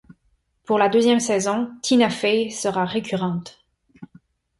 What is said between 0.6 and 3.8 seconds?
Pour la deuxième saison, Tina Fey sera récurrente.